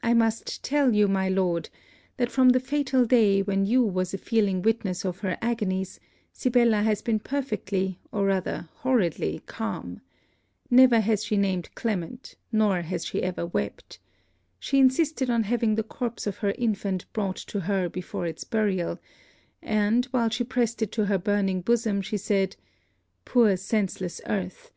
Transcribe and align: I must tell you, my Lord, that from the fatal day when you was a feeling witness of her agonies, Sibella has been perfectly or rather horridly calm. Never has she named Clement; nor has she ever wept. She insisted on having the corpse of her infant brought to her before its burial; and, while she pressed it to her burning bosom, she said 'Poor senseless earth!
I 0.00 0.14
must 0.14 0.62
tell 0.62 0.94
you, 0.94 1.08
my 1.08 1.28
Lord, 1.28 1.68
that 2.18 2.30
from 2.30 2.50
the 2.50 2.60
fatal 2.60 3.04
day 3.04 3.42
when 3.42 3.66
you 3.66 3.82
was 3.82 4.14
a 4.14 4.18
feeling 4.18 4.62
witness 4.62 5.04
of 5.04 5.18
her 5.22 5.36
agonies, 5.42 5.98
Sibella 6.32 6.82
has 6.84 7.02
been 7.02 7.18
perfectly 7.18 7.98
or 8.12 8.26
rather 8.26 8.68
horridly 8.76 9.42
calm. 9.46 10.02
Never 10.70 11.00
has 11.00 11.24
she 11.24 11.36
named 11.36 11.74
Clement; 11.74 12.36
nor 12.52 12.82
has 12.82 13.04
she 13.04 13.24
ever 13.24 13.44
wept. 13.44 13.98
She 14.60 14.78
insisted 14.78 15.28
on 15.28 15.42
having 15.42 15.74
the 15.74 15.82
corpse 15.82 16.28
of 16.28 16.36
her 16.36 16.52
infant 16.56 17.12
brought 17.12 17.38
to 17.38 17.58
her 17.58 17.88
before 17.88 18.26
its 18.26 18.44
burial; 18.44 19.00
and, 19.60 20.04
while 20.12 20.28
she 20.30 20.44
pressed 20.44 20.80
it 20.80 20.92
to 20.92 21.06
her 21.06 21.18
burning 21.18 21.60
bosom, 21.60 22.02
she 22.02 22.18
said 22.18 22.54
'Poor 23.24 23.56
senseless 23.56 24.20
earth! 24.28 24.70